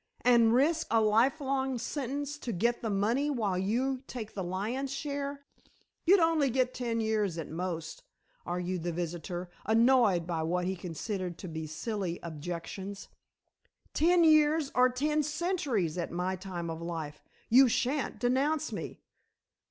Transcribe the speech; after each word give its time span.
"And 0.21 0.51
risk 0.55 0.87
a 0.89 0.99
life 0.99 1.39
long 1.39 1.77
sentence 1.77 2.39
to 2.39 2.51
get 2.51 2.81
the 2.81 2.89
money 2.89 3.29
while 3.29 3.55
you 3.55 4.01
take 4.07 4.33
the 4.33 4.43
lion's 4.43 4.91
share." 4.91 5.45
"You'd 6.07 6.19
only 6.19 6.49
get 6.49 6.73
ten 6.73 6.99
years 6.99 7.37
at 7.37 7.47
most," 7.49 8.01
argued 8.43 8.81
the 8.81 8.91
visitor, 8.91 9.47
annoyed 9.63 10.25
by 10.25 10.41
what 10.41 10.65
he 10.65 10.75
considered 10.75 11.37
to 11.37 11.47
be 11.47 11.67
silly 11.67 12.19
objections. 12.23 13.09
"Ten 13.93 14.23
years 14.23 14.71
are 14.73 14.89
ten 14.89 15.21
centuries 15.21 15.99
at 15.99 16.09
my 16.11 16.35
time 16.35 16.71
of 16.71 16.81
life. 16.81 17.23
You 17.47 17.67
shan't 17.69 18.17
denounce 18.17 18.71
me." 18.71 19.01